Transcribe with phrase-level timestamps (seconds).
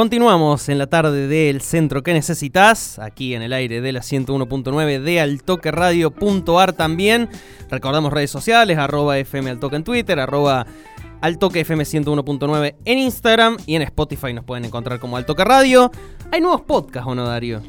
[0.00, 4.98] Continuamos en la tarde del centro que necesitas, aquí en el aire de la 101.9
[4.98, 7.28] de altoqueradio.ar también.
[7.68, 10.64] Recordamos redes sociales, arroba FM Altoque en Twitter, arroba
[11.20, 15.90] Altoque FM 101.9 en Instagram y en Spotify nos pueden encontrar como Altoque Radio.
[16.32, 17.60] ¿Hay nuevos podcasts o no, Darío?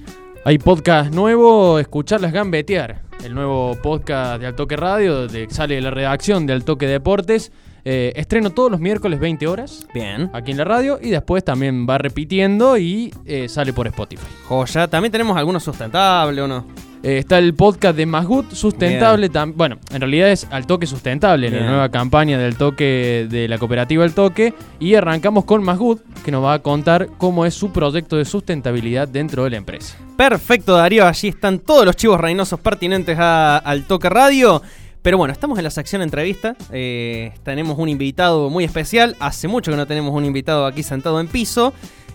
[0.45, 5.91] Hay podcast nuevo, Escucharlas Gambetear, el nuevo podcast de Altoque Radio, de, sale de la
[5.91, 7.51] redacción de Altoque Deportes.
[7.83, 9.87] Eh, estreno todos los miércoles 20 horas.
[9.93, 10.29] Bien.
[10.33, 14.25] Aquí en la radio y después también va repitiendo y eh, sale por Spotify.
[14.47, 14.87] Joya.
[14.87, 16.65] También tenemos algunos sustentables o no.
[17.03, 19.29] Eh, está el podcast de Masgut, sustentable.
[19.55, 24.05] Bueno, en realidad es al toque sustentable, la nueva campaña del toque de la cooperativa
[24.05, 24.53] El Toque.
[24.79, 29.07] Y arrancamos con Masgut, que nos va a contar cómo es su proyecto de sustentabilidad
[29.07, 29.97] dentro de la empresa.
[30.15, 31.07] Perfecto, Darío.
[31.07, 34.61] Allí están todos los chivos reinosos pertinentes a, al Toque Radio.
[35.01, 36.55] Pero bueno, estamos en la sección entrevista.
[36.71, 39.15] Eh, tenemos un invitado muy especial.
[39.19, 41.73] Hace mucho que no tenemos un invitado aquí sentado en piso.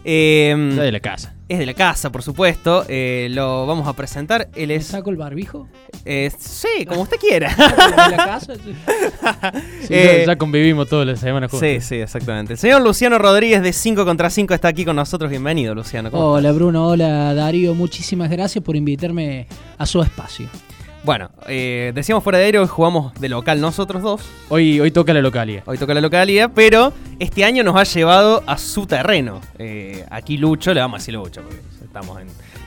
[0.09, 1.35] Eh, es de la casa.
[1.49, 2.85] Es de la casa, por supuesto.
[2.89, 4.49] Eh, lo vamos a presentar.
[4.55, 4.87] Él es.
[4.87, 5.67] ¿Saco el barbijo?
[6.05, 7.53] Eh, sí, como usted quiera.
[8.09, 8.55] ¿De la casa?
[8.55, 8.75] Sí.
[9.91, 11.69] Eh, ya convivimos todas las semanas juntos.
[11.69, 12.53] Sí, sí, exactamente.
[12.53, 15.29] El señor Luciano Rodríguez de 5 contra 5 está aquí con nosotros.
[15.29, 16.11] Bienvenido, Luciano.
[16.13, 16.87] Hola, Bruno.
[16.87, 17.75] Hola, Darío.
[17.75, 20.49] Muchísimas gracias por invitarme a su espacio.
[21.07, 24.23] Bueno, eh, decíamos fuera de aire, hoy jugamos de local nosotros dos.
[24.49, 25.63] Hoy, hoy toca la localidad.
[25.65, 29.41] Hoy toca la localidad, pero este año nos ha llevado a su terreno.
[29.57, 32.19] Eh, aquí Lucho, le vamos a decir Lucho, porque estamos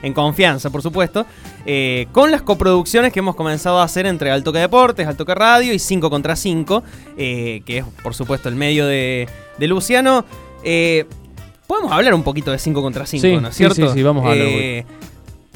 [0.02, 1.26] en, confianza, por supuesto.
[1.66, 5.34] Eh, con las coproducciones que hemos comenzado a hacer entre Alto que Deportes, Alto que
[5.34, 6.82] Radio y 5 contra 5,
[7.18, 9.28] que es por supuesto el medio de,
[9.58, 10.24] Luciano.
[11.66, 13.74] Podemos hablar un poquito de 5 contra 5, ¿no es cierto?
[13.74, 14.48] Sí, sí, sí, vamos a hablar.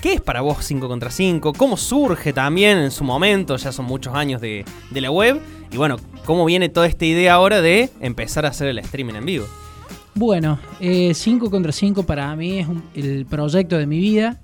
[0.05, 1.55] ¿Qué es para vos 5 contra 5?
[1.55, 3.57] ¿Cómo surge también en su momento?
[3.57, 5.41] Ya son muchos años de, la web.
[5.73, 9.25] Y bueno, ¿cómo viene toda esta idea ahora de empezar a hacer el streaming en
[9.25, 9.47] vivo?
[10.15, 14.43] Bueno, 5 eh, contra 5 para mí es el proyecto de mi vida.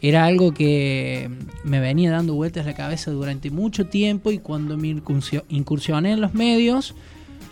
[0.00, 1.28] Era algo que
[1.64, 5.02] me venía dando vueltas la cabeza durante mucho tiempo y cuando me
[5.50, 6.94] incursioné en los medios,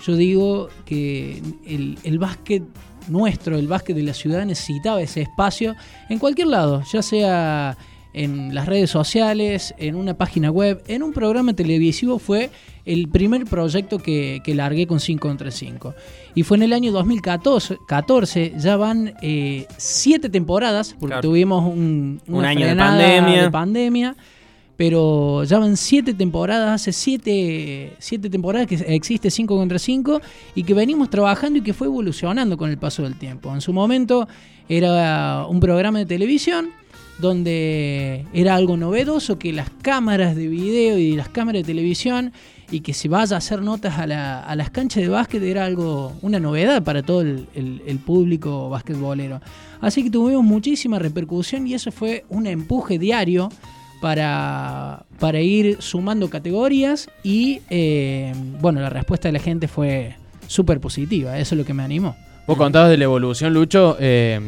[0.07, 2.63] yo digo que el, el básquet
[3.09, 5.75] nuestro, el básquet de la ciudad, necesitaba ese espacio
[6.09, 7.77] en cualquier lado, ya sea
[8.15, 12.51] en las redes sociales, en una página web, en un programa televisivo, fue
[12.85, 15.95] el primer proyecto que, largué con 5 contra 5.
[16.35, 22.67] Y fue en el año 2014, ya van eh, siete temporadas, porque tuvimos un, año
[22.67, 23.43] de pandemia.
[23.43, 24.17] de pandemia
[24.83, 27.97] pero ya van siete temporadas, hace siete,
[28.29, 30.21] temporadas que existe 5 contra 5
[30.57, 33.55] y que venimos trabajando y que fue evolucionando con el paso del tiempo.
[33.55, 34.27] En su momento
[34.69, 36.71] era un programa de televisión
[37.21, 42.33] donde era algo novedoso que las cámaras de video y las cámaras de televisión
[42.73, 46.41] y que se vaya a hacer notas a, las canchas de básquet era algo, una
[46.41, 49.41] novedad para todo el, el público basquetbolero.
[49.81, 53.49] Así que tuvimos muchísima repercusión y eso fue un empuje diario
[54.03, 60.17] para, para ir sumando categorías y eh, bueno, la respuesta de la gente fue
[60.49, 62.17] súper positiva, eso es lo que me animó.
[62.49, 64.41] Vos contabas de la evolución, Lucho, eh,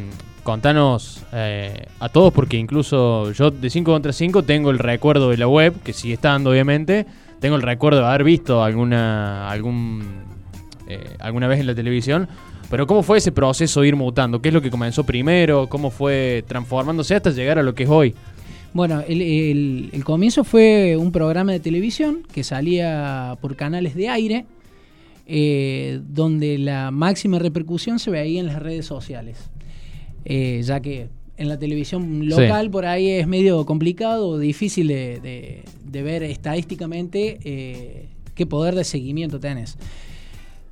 [0.42, 5.36] contanos eh, a todos porque incluso yo de 5 contra 5 tengo el recuerdo de
[5.36, 7.06] la web, que sigue estando obviamente,
[7.38, 10.04] tengo el recuerdo de haber visto alguna, algún,
[11.20, 12.26] alguna vez en la televisión,
[12.70, 14.42] pero ¿cómo fue ese proceso de ir mutando?
[14.42, 15.68] ¿Qué es lo que comenzó primero?
[15.68, 18.16] ¿Cómo fue transformándose hasta llegar a lo que es hoy?
[18.74, 24.46] Bueno, el, comienzo fue un programa de televisión que salía por canales de aire,
[25.28, 29.38] eh, donde la máxima repercusión se veía en las redes sociales,
[30.24, 31.06] eh, ya que
[31.36, 38.44] en la televisión local por ahí es medio complicado difícil de, ver estadísticamente eh, qué
[38.44, 39.78] poder de seguimiento tenés.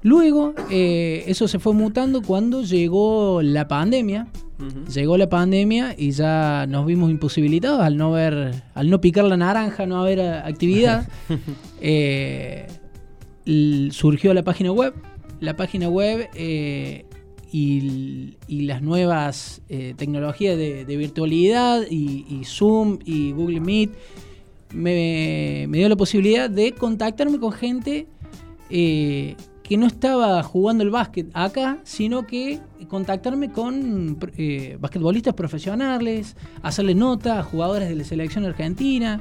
[0.03, 4.29] Luego, eso se fue mutando cuando llegó la pandemia,
[4.93, 9.37] Llegó la pandemia y ya nos vimos imposibilitados al no ver, al no picar la
[9.37, 11.09] naranja, no haber actividad.
[11.85, 12.69] Eh,
[13.91, 14.95] surgió la página web.
[15.41, 17.07] La página web eh,
[17.51, 23.91] y, y las nuevas eh, tecnologías de, de virtualidad y, y Zoom y Google Meet
[24.73, 28.07] me, me dio la posibilidad de contactarme con gente
[28.71, 29.35] eh,
[29.73, 36.95] que no estaba jugando el básquet acá, sino que contactarme con eh, basquetbolistas profesionales, hacerle
[36.95, 39.19] nota a jugadores de la selección argentina.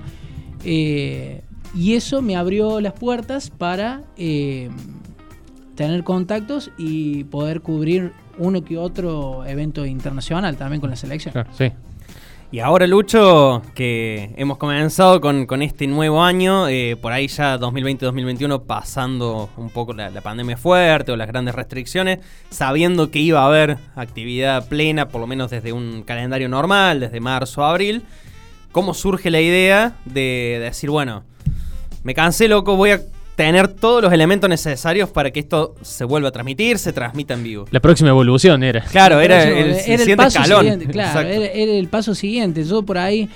[0.66, 1.42] eh,
[1.74, 4.70] y eso me abrió las puertas para eh,
[5.76, 11.34] tener contactos y poder cubrir uno que otro evento internacional también con la selección.
[11.58, 11.72] Sí.
[12.54, 18.66] Y ahora, Lucho, que hemos comenzado con, este nuevo año, eh, por ahí ya 2020-2021
[18.66, 22.20] pasando un poco la, pandemia fuerte o las grandes restricciones,
[22.50, 27.22] sabiendo que iba a haber actividad plena, por lo menos desde un calendario normal, desde
[27.22, 28.04] marzo a abril,
[28.74, 31.24] ¿cómo surge la idea de, de decir, bueno,
[32.04, 33.02] me cansé, loco, voy a
[33.36, 37.44] tener todos los elementos necesarios para que esto se vuelva a transmitir, se transmita en
[37.44, 37.66] vivo?
[37.72, 38.82] La próxima evolución era.
[38.82, 40.62] Claro, era Pero el, eso, el siguiente paso escalón.
[40.62, 42.64] siguiente, claro, era, era el paso siguiente.
[42.64, 43.30] Yo por ahí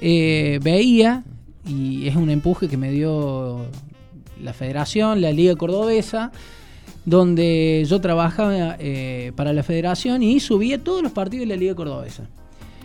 [0.00, 1.24] eh, veía,
[1.66, 3.66] y es un empuje que me dio
[4.42, 6.30] la federación, la Liga Cordobesa,
[7.04, 11.74] donde yo trabajaba eh, para la federación y subía todos los partidos de la Liga
[11.74, 12.28] Cordobesa.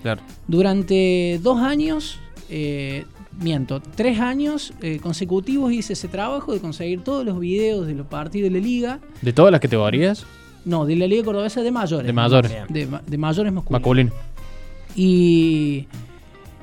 [0.01, 0.21] Claro.
[0.48, 2.19] Durante dos años,
[2.50, 3.06] eh,
[3.39, 8.07] miento, tres años eh, consecutivos hice ese trabajo de conseguir todos los videos de los
[8.07, 9.00] partidos de la liga.
[9.21, 10.25] De todas las categorías,
[10.65, 12.07] No, de la Liga Cordobesa de mayores.
[12.07, 12.51] de mayores.
[12.69, 13.81] De, ma- de mayores masculinos.
[13.81, 14.12] masculino.
[14.95, 15.88] Y,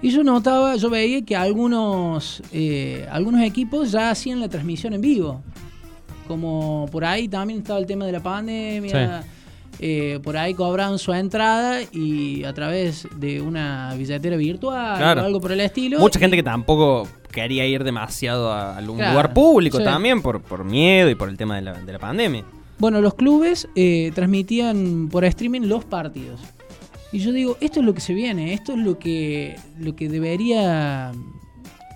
[0.02, 5.00] y yo notaba, yo veía que algunos, eh, algunos equipos ya hacían la transmisión en
[5.00, 5.42] vivo.
[6.28, 9.24] Como por ahí también estaba el tema de la pandemia.
[9.82, 15.22] Eh, por ahí cobraban su entrada y a través de una billetera virtual Claro.
[15.22, 15.98] o algo por el estilo.
[15.98, 19.84] Mucha gente que tampoco quería ir demasiado a algún Claro, lugar público sí.
[19.84, 22.44] también por, por miedo y por el tema de la, de la pandemia.
[22.78, 26.40] Bueno, los clubes eh, transmitían por streaming los partidos.
[27.12, 30.08] Y yo digo, esto es lo que se viene, esto es lo que, lo que
[30.08, 31.12] debería,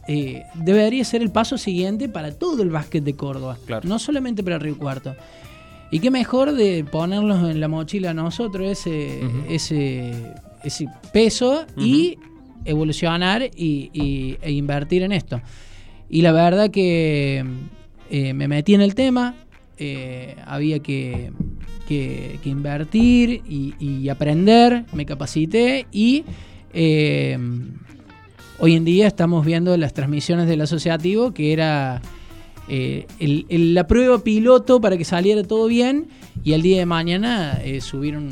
[0.09, 3.59] eh, debería ser el paso siguiente para todo el básquet de Córdoba.
[3.67, 3.89] Claro.
[3.89, 5.15] No solamente para Río Cuarto.
[5.95, 10.13] Y qué mejor de ponerlos en la mochila a nosotros ese, ese,
[10.65, 12.19] ese peso y
[12.65, 15.41] evolucionar y, y- e invertir en esto.
[16.11, 17.45] Y la verdad que
[18.11, 19.35] eh, me metí en el tema,
[19.79, 21.31] eh, había que,
[21.87, 26.25] que- que invertir y, y aprender, me capacité y
[26.73, 27.39] eh,
[28.59, 32.03] hoy en día estamos viendo las transmisiones del asociativo, que era
[32.69, 36.09] eh, el- el- la prueba piloto para que saliera todo bien
[36.45, 38.31] y al día de mañana eh, subir un,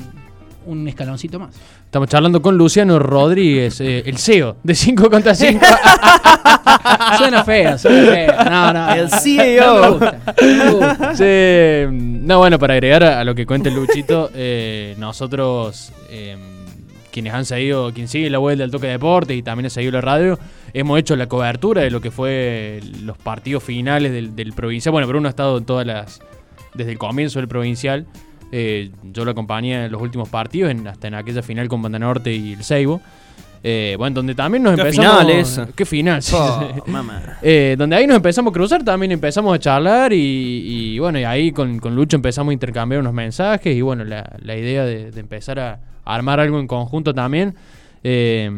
[0.66, 1.54] un escaloncito más.
[1.84, 5.60] Estamos charlando con Luciano Rodríguez, eh, el CEO de 5 contra 5.
[7.18, 8.44] Suena feo, suena feo.
[8.50, 8.94] No, no.
[8.94, 9.74] El CEO.
[9.74, 11.16] No me gusta, no me gusta.
[11.16, 16.36] Sí, no, bueno, para agregar a, a lo que cuenta el Luchito, eh, nosotros, eh,
[17.12, 20.00] quienes han seguido, quien sigue la web del Toque Deporte y también ha seguido la
[20.00, 20.38] radio,
[20.72, 24.90] hemos hecho la cobertura de lo que fue los partidos finales del, del provincial.
[24.92, 26.20] Bueno, pero uno ha estado en todas las,
[26.74, 28.06] desde el comienzo del provincial.
[28.50, 31.98] Eh, yo lo acompañé en los últimos partidos, en- hasta en aquella final con Banda
[31.98, 33.00] Norte y el Seibo.
[33.64, 35.20] Eh, bueno, donde también nos Qué empezamos...
[35.20, 35.68] final esa.
[35.74, 36.68] Qué final, Oh.
[37.42, 40.16] Eh, donde ahí nos empezamos a cruzar, también empezamos a charlar y,
[40.94, 44.32] y bueno, y ahí con, con Lucho empezamos a intercambiar unos mensajes y bueno, la,
[44.42, 47.54] la idea de, de empezar a armar algo en conjunto también.
[48.04, 48.50] eh,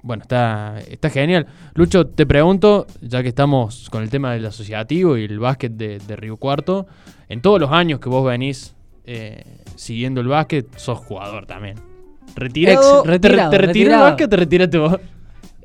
[0.00, 1.46] bueno, está, está genial.
[1.74, 5.98] Lucho, te pregunto, ya que estamos con el tema del asociativo y el básquet de,
[5.98, 6.86] de Río Cuarto,
[7.28, 8.74] en todos los años que vos venís
[9.04, 11.76] eh, siguiendo el básquet, sos jugador también.
[12.36, 13.02] ¿Retirado?
[13.04, 14.02] Retirado, ¿Te, retiró el retirado.
[14.04, 14.96] básquet o te retiraste vos?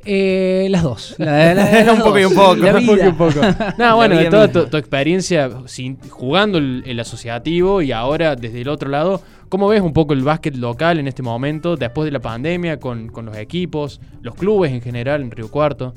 [0.06, 1.16] Eh, las dos.
[1.18, 3.40] La- la- las Un poco y un poco, La un poco un poco.
[3.78, 8.62] No, bueno, de toda tu, tu experiencia sin- jugando el, el asociativo y ahora desde
[8.62, 12.12] el otro lado, ¿cómo ves un poco el básquet local en este momento, después de
[12.12, 15.94] la pandemia, con, con los equipos, los clubes en general en Río Cuarto?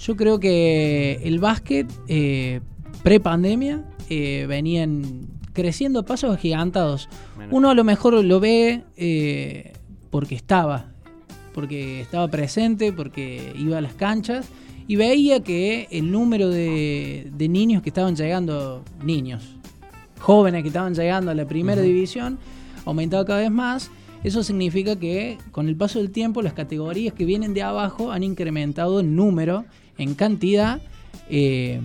[0.00, 2.60] Yo creo que el básquet eh,
[3.02, 7.08] pre-pandemia eh, venían creciendo a pasos agigantados.
[7.36, 7.50] Bueno.
[7.56, 9.72] Uno a lo mejor lo ve eh,
[10.10, 10.86] porque estaba,
[11.58, 14.46] porque estaba presente, porque iba a las canchas
[14.86, 19.56] y veía que el número de, de niños que estaban llegando, niños,
[20.20, 22.38] jóvenes que estaban llegando a la primera división,
[22.84, 23.90] aumentaba cada vez más.
[24.22, 28.22] Eso significa que con el paso del tiempo las categorías que vienen de abajo han
[28.22, 29.64] incrementado en número,
[29.98, 30.80] en cantidad,
[31.28, 31.80] eh,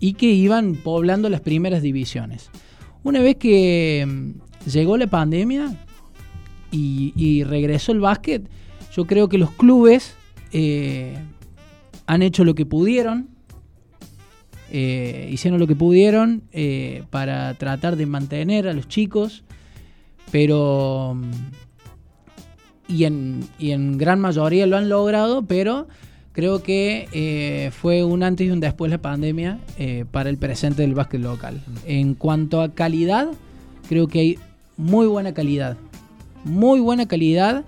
[0.00, 2.50] y que iban poblando las primeras divisiones.
[3.04, 5.86] Una vez que mm, llegó la pandemia
[6.72, 8.42] y, y regresó el básquet,
[8.94, 10.14] yo creo que los clubes
[10.52, 11.16] eh,
[12.06, 13.28] han hecho lo que pudieron,
[14.70, 19.44] eh, hicieron lo que pudieron eh, para tratar de mantener a los chicos,
[20.30, 21.14] pero
[22.88, 25.88] y en, y en gran mayoría lo han logrado, pero
[26.32, 29.58] creo que eh, fue un antes y un después la pandemia
[30.10, 31.60] para el presente del básquet local.
[31.86, 33.28] En cuanto a calidad,
[33.90, 34.38] creo que hay
[34.78, 35.76] muy buena calidad,
[36.44, 37.64] muy buena calidad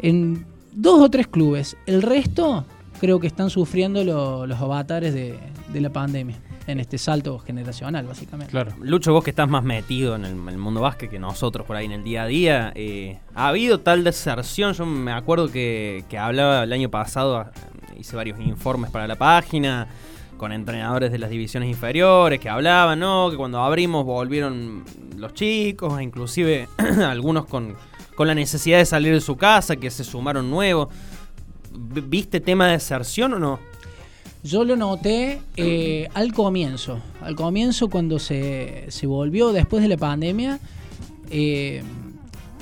[0.00, 1.76] en dos o tres clubes.
[1.86, 2.64] El resto
[3.00, 5.38] creo que están sufriendo lo- los avatares de,
[5.72, 6.36] de la pandemia
[6.68, 8.52] en este salto generacional, básicamente.
[8.52, 8.72] Claro.
[8.80, 11.74] Lucho, vos que estás más metido en el, en el mundo básquet que nosotros por
[11.74, 14.72] ahí en el día a día, eh, ¿ha habido tal deserción?
[14.72, 17.50] Yo me acuerdo que, que hablaba el año pasado, ah,
[17.98, 19.88] hice varios informes para la página,
[20.36, 23.28] con entrenadores de las divisiones inferiores que hablaban, ¿no?
[23.30, 24.84] Que cuando abrimos volvieron
[25.16, 26.68] los chicos, e inclusive
[27.04, 27.74] algunos con,
[28.14, 30.88] con la necesidad de salir de su casa, que se sumaron nuevos.
[31.72, 33.58] ¿Viste tema de deserción o no?
[34.44, 37.00] Yo lo noté eh, al comienzo.
[37.22, 40.58] Al comienzo, cuando se, se volvió después de la pandemia.
[41.30, 41.82] eh,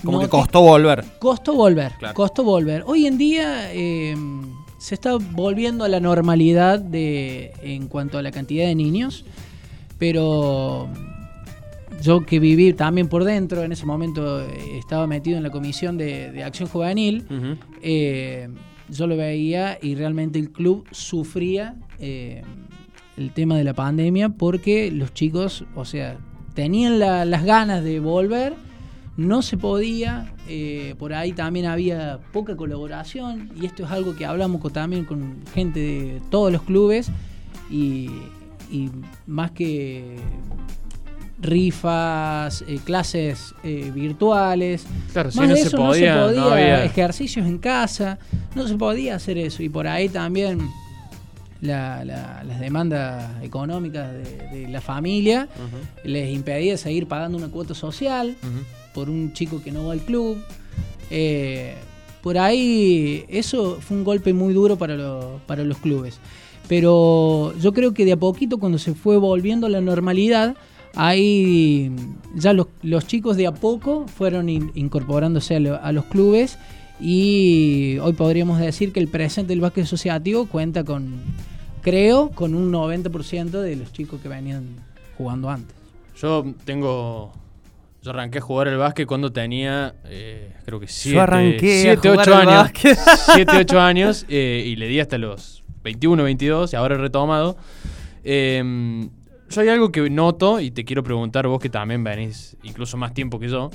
[0.04, 1.04] Como que costó volver.
[1.18, 1.92] Costó volver.
[1.98, 2.14] Claro.
[2.14, 2.84] Costó volver.
[2.86, 4.14] Hoy en día eh,
[4.78, 9.24] se está volviendo a la normalidad de, en cuanto a la cantidad de niños.
[9.98, 10.88] Pero
[12.02, 15.96] yo que viví también por dentro, en ese momento eh, estaba metido en la comisión
[15.98, 17.26] de, de acción juvenil.
[17.82, 18.48] Eh,
[18.88, 22.42] yo lo veía y realmente el club sufría eh,
[23.16, 26.18] el tema de la pandemia porque los chicos, o sea,
[26.54, 28.54] tenían la- las ganas de volver,
[29.16, 34.24] no se podía, eh, por ahí también había poca colaboración y esto es algo que
[34.26, 37.10] hablamos con- también con gente de todos los clubes
[37.70, 38.08] y,
[38.72, 38.90] y
[39.26, 40.16] más que
[41.40, 46.36] rifas, eh, clases eh, virtuales, Claro, si más no de se eso podía, no se
[46.36, 48.18] no podía, había- ejercicios en casa,
[48.54, 49.62] no se podía hacer eso.
[49.62, 50.58] Y por ahí también
[51.60, 55.48] la- la- las demandas económicas de, de la familia
[56.04, 58.34] les impedía seguir pagando una cuota social
[58.94, 60.38] por un chico que no va al club.
[61.10, 61.74] Eh,
[62.22, 66.18] por ahí eso fue un golpe muy duro para, lo- para los clubes.
[66.68, 70.54] Pero yo creo que de a poquito cuando se fue volviendo a la normalidad,
[70.94, 71.90] ahí
[72.34, 76.58] ya los, los chicos de a poco fueron in- incorporándose a, lo- a los clubes
[77.00, 81.20] y hoy podríamos decir que el presente del básquet asociativo cuenta con,
[81.82, 84.64] creo, con un 90% de los chicos que venían
[85.16, 85.74] jugando antes.
[86.20, 87.32] Yo tengo.
[88.02, 92.08] Yo arranqué a jugar el básquet cuando tenía, eh, creo que 7, arranqué a 7
[92.08, 92.52] jugar 8 al años.
[92.62, 92.98] básquet.
[93.34, 97.56] 7, 8 años eh, y le di hasta los 21, 22 y ahora he retomado.
[98.24, 99.08] Eh,
[99.50, 103.12] yo hay algo que noto y te quiero preguntar vos que también venís incluso más
[103.12, 103.70] tiempo que yo.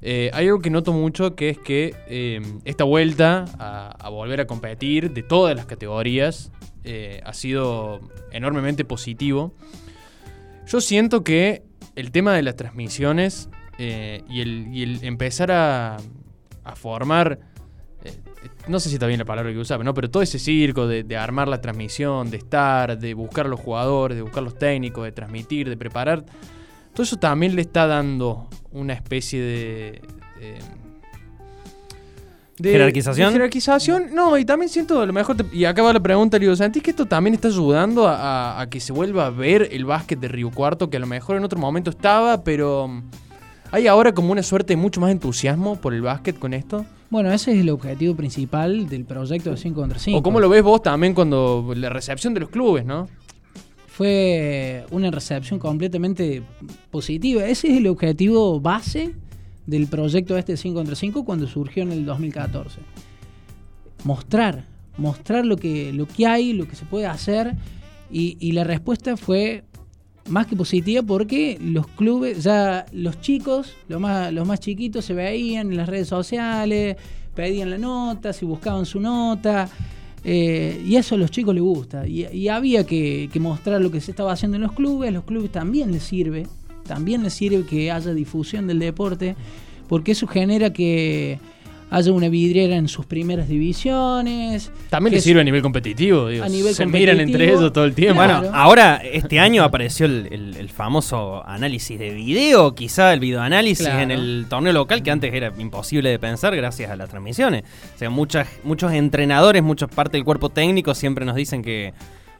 [0.00, 4.46] Eh, hay algo que noto mucho que es que eh, esta vuelta a, volver a
[4.46, 6.52] competir de todas las categorías
[6.84, 8.00] eh, ha sido
[8.30, 9.54] enormemente positivo.
[10.66, 11.62] Yo siento que
[11.96, 13.48] el tema de las transmisiones
[13.78, 15.96] y, el, empezar a,
[16.74, 17.40] formar,
[18.68, 19.94] no sé si está bien la palabra que usaba, ¿no?
[19.94, 23.58] pero todo ese circo de, de armar la transmisión, de estar, de buscar a los
[23.60, 26.24] jugadores, de buscar los técnicos, de transmitir, de preparar,
[26.92, 30.02] todo eso también le está dando una especie de...
[30.40, 30.58] eh,
[32.58, 33.32] de- ¿Jerarquización?
[33.32, 36.44] jerarquización, no, y también siento, a lo mejor, te- y acá va la pregunta, le
[36.46, 38.16] digo, ¿sentís que esto también está ayudando a,
[38.56, 41.06] a- a que se vuelva a ver el básquet de Río Cuarto, que a lo
[41.06, 43.02] mejor en otro momento estaba, pero
[43.70, 46.84] hay ahora como una suerte de mucho más entusiasmo por el básquet con esto?
[47.10, 50.18] Bueno, ese es el objetivo principal del proyecto de 5 contra 5.
[50.18, 53.08] ¿O cómo lo ves vos también cuando la recepción de los clubes, no?
[53.86, 56.42] Fue una recepción completamente
[56.90, 57.44] positiva.
[57.44, 59.14] Ese es el objetivo base
[59.66, 62.80] del proyecto este de 5 contra 5 cuando surgió en el 2014.
[64.04, 67.54] Mostrar, mostrar lo que, lo que hay, lo que se puede hacer.
[68.10, 69.64] Y, y la respuesta fue
[70.28, 75.14] más que positiva porque los clubes, ya los chicos, los más, los más chiquitos se
[75.14, 76.96] veían en las redes sociales,
[77.34, 79.68] pedían la nota, si buscaban su nota.
[80.24, 82.06] eh, y eso a los chicos les gusta.
[82.06, 85.08] Y, había que, que mostrar lo que se estaba haciendo en los clubes.
[85.08, 86.46] A los clubes también les sirve.
[86.86, 89.36] También les sirve que haya difusión del deporte.
[89.88, 91.38] Porque eso genera que
[91.90, 94.70] haya una vidriera en sus primeras divisiones.
[94.90, 97.84] También le sirve a nivel competitivo, digo, A nivel se miran entre competitivo, ellos todo
[97.84, 98.22] el tiempo.
[98.22, 98.40] claro.
[98.42, 103.86] Bueno, ahora este año apareció el, el- el famoso análisis de video, quizá el videoanálisis
[103.86, 104.00] Claro.
[104.02, 107.62] en el torneo local que antes era imposible de pensar gracias a las transmisiones.
[107.94, 111.94] O sea, muchas, muchos entrenadores, muchas partes del cuerpo técnico siempre nos dicen que,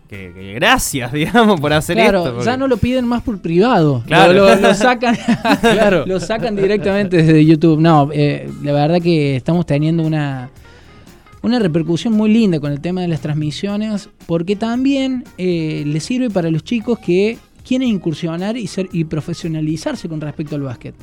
[0.08, 2.30] que- que gracias, digamos, por hacer Claro, esto.
[2.34, 4.02] porque- ya no lo piden más por privado.
[4.06, 4.32] Claro.
[4.32, 5.16] Lo, lo- lo sacan,
[5.60, 6.04] Claro.
[6.06, 7.78] lo sacan directamente desde YouTube.
[7.80, 10.50] No, eh, la verdad que estamos teniendo una,
[11.42, 16.30] una repercusión muy linda con el tema de las transmisiones, porque también eh, les sirve
[16.30, 20.94] para los chicos que quieren incursionar y, ser, y profesionalizarse con respecto al básquet.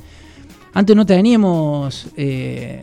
[0.74, 2.82] Antes no teníamos, eh,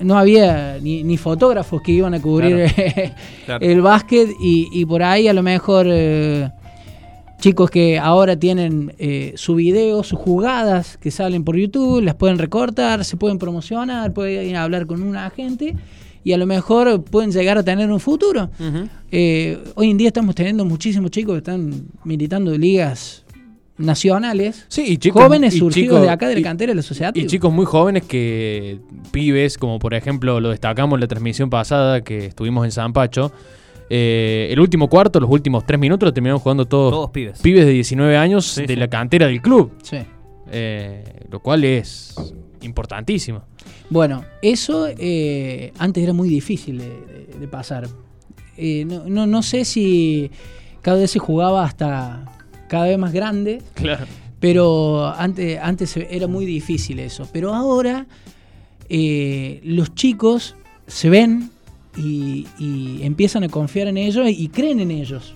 [0.00, 2.66] no había ni, ni fotógrafos que iban a cubrir
[3.46, 3.64] Claro.
[3.64, 6.50] el básquet y, y por ahí a lo mejor eh,
[7.40, 12.38] chicos que ahora tienen eh, su video, sus jugadas que salen por YouTube, las pueden
[12.38, 15.74] recortar, se pueden promocionar, pueden ir a hablar con un agente
[16.24, 18.48] y a lo mejor pueden llegar a tener un futuro.
[19.10, 23.21] Eh, hoy en día estamos teniendo muchísimos chicos que están militando ligas
[23.82, 26.76] nacionales, Sí, y chicos, jóvenes y surgidos chicos- de acá de la y- cantera de
[26.76, 27.12] la sociedad.
[27.14, 28.78] Y chicos muy jóvenes que,
[29.10, 33.32] pibes, como por ejemplo lo destacamos en la transmisión pasada que estuvimos en San Pacho,
[33.90, 37.40] eh, el último cuarto, los últimos tres minutos lo terminaron jugando todos, Todos pibes.
[37.42, 38.76] pibes de 19 años Sí, de sí.
[38.76, 39.98] la cantera del club, Sí.
[40.50, 42.14] eh, lo cual es
[42.62, 43.42] importantísimo.
[43.90, 47.86] Bueno, eso eh, antes era muy difícil de, de- de pasar.
[48.56, 50.30] Eh, no, no, no sé si
[50.80, 52.24] cada vez se jugaba hasta
[52.72, 54.06] cada vez más grande, Claro.
[54.40, 57.28] pero antes, antes era muy difícil eso.
[57.30, 58.06] Pero ahora
[58.88, 61.50] eh, los chicos se ven
[61.98, 65.34] y, y empiezan a confiar en ellos y creen en ellos.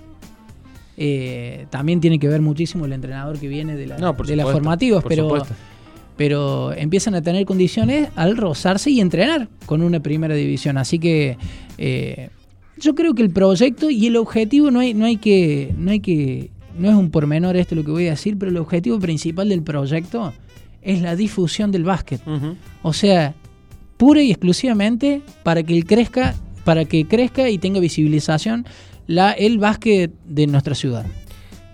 [0.97, 4.35] Eh, también tiene que ver muchísimo el entrenador que viene de, la, No, por de
[4.37, 5.55] las formativas, por pero supuesto.
[6.17, 10.79] pero empiezan a tener condiciones al rozarse y entrenar con una primera división.
[10.79, 11.37] Así que
[11.77, 12.31] eh,
[12.79, 16.01] yo creo que el proyecto y el objetivo no hay, no hay que, no hay
[16.01, 19.49] que, no es un pormenor esto lo que voy a decir, pero el objetivo principal
[19.49, 20.33] del proyecto
[20.83, 22.21] es la difusión del básquet.
[22.83, 23.35] O sea,
[23.97, 28.67] pura y exclusivamente para que él crezca, para que crezca y tenga visibilización
[29.07, 31.07] la, el básquet de nuestra ciudad.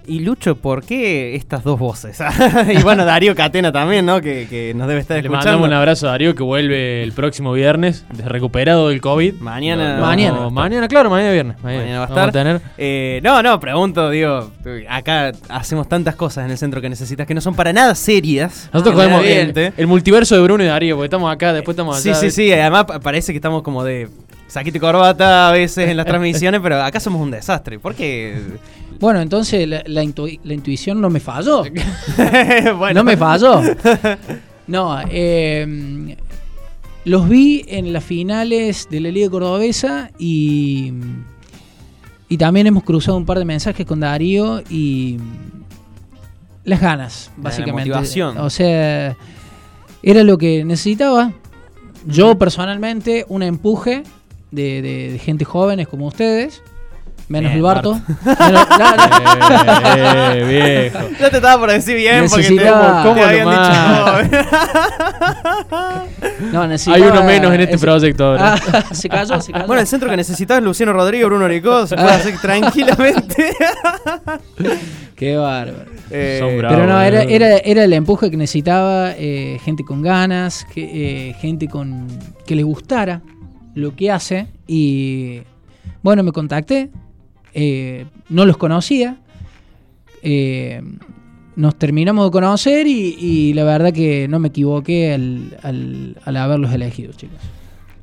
[0.06, 2.18] Y Lucho, ¿por qué estas dos voces?
[2.78, 4.20] y bueno, Darío Catena también, ¿no?
[4.20, 5.44] Que, que nos debe estar Le escuchando.
[5.46, 9.34] mandamos un abrazo a Darío que vuelve el próximo viernes, recuperado del COVID.
[9.34, 10.36] Mañana- Mañana.
[10.40, 11.56] no, mañana, claro, mañana viernes.
[11.62, 12.32] Mañana, Mañana va a estar.
[12.32, 12.60] tener.
[12.78, 14.50] Eh, no, no, pregunto, digo,
[14.88, 18.68] acá hacemos tantas cosas en el centro que necesitas que no son para nada serias.
[18.72, 22.08] Nosotros jugamos el, el multiverso de Bruno y Darío, porque estamos acá, después estamos Sí,
[22.10, 22.18] allá.
[22.18, 24.08] sí, sí, además pa- parece que estamos como de
[24.48, 27.78] saquito y corbata a veces en las transmisiones, pero acá somos un desastre.
[27.78, 28.36] ¿Por qué?
[29.02, 31.64] Bueno, entonces la, la intu- la intuición no me falló.
[32.78, 33.60] bueno, No me falló.
[34.68, 36.16] No, eh,
[37.04, 40.92] los vi en las finales de la Liga Cordobesa y,
[42.28, 45.18] y también hemos cruzado un par de mensajes con Darío y
[46.64, 47.90] las ganas, La básicamente.
[47.90, 48.38] motivación.
[48.38, 49.16] O sea,
[50.04, 51.32] era lo que necesitaba.
[52.06, 54.04] Yo personalmente, un empuje
[54.52, 56.62] de, de- de gente jóvenes como ustedes.
[57.32, 57.92] Menos Bien, el Barto.
[58.24, 59.02] Menos- no, no.
[60.34, 61.08] Eh, viejo.
[61.18, 63.72] Ya te estaba por decir bien porque te, Necesitaba- te ¿Cómo habían dicho.
[66.52, 68.54] No, Hay necesitaba uno menos en este ese- proyecto ahora.
[68.72, 69.66] Ah, se cayó, se cayó.
[69.66, 73.54] bueno, el centro que necesitas es Luciano Rodrigo, Bruno Oricó, se puede hacer tranquilamente.
[75.16, 75.84] Qué bárbaro.
[76.10, 76.76] Eh, Son bravos.
[76.78, 81.34] Pero no, era, era, era el empuje que necesitaba eh, gente con ganas, que, eh,
[81.40, 82.06] gente con
[82.46, 83.22] que le gustara
[83.74, 84.48] lo que hace.
[84.66, 85.40] Y
[86.02, 86.90] bueno, me contacté,
[87.54, 89.16] eh, no los conocía,
[90.22, 90.82] eh,
[91.56, 96.36] nos terminamos de conocer y, y la verdad que no me equivoqué al, al, al
[96.36, 97.36] haberlos elegido, chicos.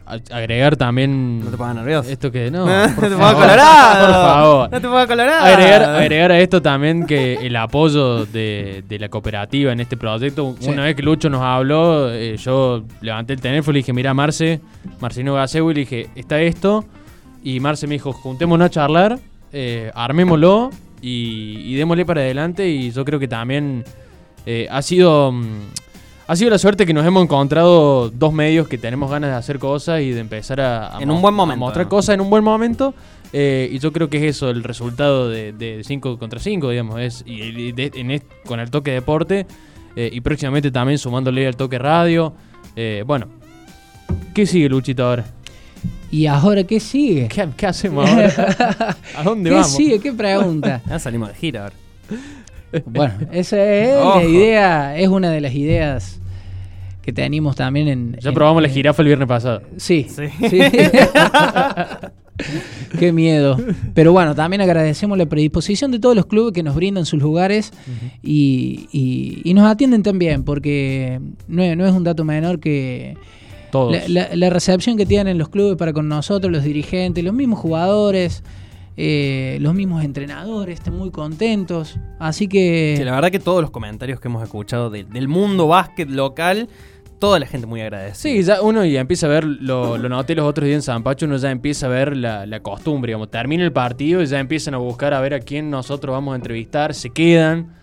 [0.06, 1.40] A- Agregar también.
[1.44, 2.10] No te pongas nervioso.
[2.10, 2.66] Esto que no.
[3.00, 4.06] te pongas colorado.
[4.06, 4.72] Por favor.
[4.72, 5.46] No te pongas colorado.
[5.46, 10.56] Agregar, agregar a esto también que el apoyo de, de la cooperativa en este proyecto.
[10.60, 10.70] Sí.
[10.70, 14.14] Una vez que Lucho nos habló, eh, yo levanté el teléfono y le dije, mira
[14.16, 14.62] Marce,
[15.00, 16.86] Marcino Gaseu, y le dije, está esto.
[17.44, 19.20] Y Marce me dijo, juntémonos a charlar,
[19.54, 20.70] eh, armémoslo
[21.02, 22.68] y, y démosle para adelante.
[22.70, 23.84] Y yo creo que también
[24.46, 25.32] eh, ha sido...
[25.32, 25.70] mm,
[26.28, 29.58] Ha sido la suerte que nos hemos encontrado dos medios que tenemos ganas de hacer
[29.58, 31.90] cosas y de empezar a, a En un buen a momento, mostrar ¿no?
[31.90, 32.94] cosas en un buen momento.
[33.34, 37.00] eh, y yo creo que es eso el resultado de 5 contra 5, digamos.
[37.00, 39.48] Es, y, de- en con el toque deporte
[39.96, 42.32] eh, y próximamente también sumándole al toque radio.
[42.76, 43.26] Eh, bueno,
[44.36, 45.26] ¿qué sigue Luchito ahora?
[46.12, 47.28] ¿Y ahora qué sigue?
[47.28, 48.98] ¿Qué, qué hacemos ahora?
[49.17, 49.72] ¿A dónde ¿Qué vamos?
[49.76, 50.00] sigue?
[50.00, 50.82] ¿Qué pregunta?
[50.89, 51.76] Ya salimos de gira ahora.
[52.86, 54.19] Bueno, esa es Ojo.
[54.19, 56.19] la idea, es una de las ideas
[57.02, 58.17] que teníamos también en...
[58.19, 59.62] Ya en- probamos la jirafa el viernes pasado.
[59.78, 60.06] Sí.
[60.10, 60.24] Sí.
[60.50, 60.60] sí.
[63.00, 63.58] Qué miedo.
[63.93, 67.72] Pero bueno, también agradecemos la predisposición de todos los clubes que nos brindan sus lugares
[68.24, 73.17] y, y- y nos atienden también, porque no es, no es un dato menor que
[73.71, 73.91] Todos.
[74.10, 77.60] la, la- la recepción que tienen los clubes para con nosotros, los dirigentes, los mismos
[77.60, 78.43] jugadores,
[78.97, 81.97] eh, los mismos entrenadores, están muy contentos.
[82.19, 82.95] Así que...
[82.97, 86.67] Sí, la verdad que todos los comentarios que hemos escuchado de- del mundo básquet local,
[87.19, 88.15] toda la gente muy agradecida.
[88.15, 91.03] Sí, ya uno ya empieza a ver, lo, lo noté los otros días en San
[91.03, 94.39] Pacho, uno ya empieza a ver la, la costumbre, digamos, termina el partido y ya
[94.39, 97.73] empiezan a buscar a ver a quién nosotros vamos a entrevistar, se quedan,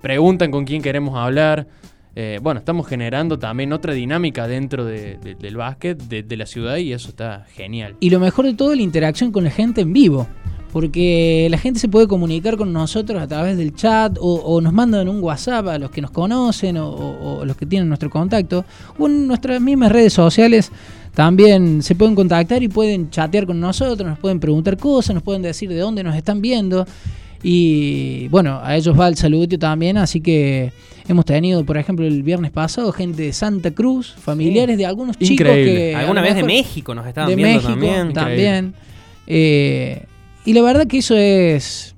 [0.00, 1.66] preguntan con quién queremos hablar.
[2.14, 6.76] Eh, bueno, estamos generando también otra dinámica dentro de- de- del básquet, de, la ciudad,
[6.76, 7.96] y eso está genial.
[8.00, 10.26] Y lo mejor de todo, la interacción con la gente en vivo.
[10.72, 15.06] Porque la gente se puede comunicar con nosotros a través del chat o, nos mandan
[15.06, 18.64] un WhatsApp a los que nos conocen o, o- o los que tienen nuestro contacto.
[18.98, 20.72] O en nuestras mismas redes sociales
[21.14, 25.42] también se pueden contactar y pueden chatear con nosotros, nos pueden preguntar cosas, nos pueden
[25.42, 26.86] decir de dónde nos están viendo.
[27.42, 30.72] Y bueno, a ellos va el saludito también, así que
[31.08, 35.46] hemos tenido, por ejemplo, el viernes pasado, gente de Santa Cruz, familiares de algunos chicos
[35.48, 35.94] que...
[35.96, 38.12] Alguna vez de México nos estaban de viendo México también.
[38.12, 38.74] también.
[39.26, 40.04] Eh,
[40.44, 41.94] y la verdad que eso es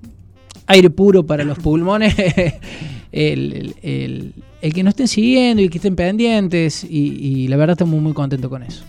[0.66, 2.14] aire puro para los pulmones.
[3.12, 6.85] el, el- el- el que nos estén siguiendo y que estén pendientes.
[6.85, 8.83] Y, y la verdad estamos muy contentos con eso.